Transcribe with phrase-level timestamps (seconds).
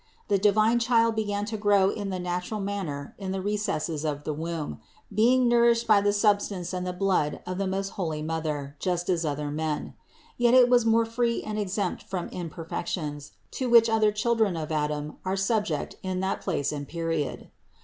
[0.29, 4.33] The divine Child began to grow in the natural manner in the recess of the
[4.33, 4.79] womb,
[5.13, 9.23] being nourished by the substance and the blood of its most holy Mother, just as
[9.23, 9.93] other men;
[10.39, 14.71] yet it was more free and exempt from the imperfections, to which other children of
[14.71, 17.51] Adam are subject in that place and period.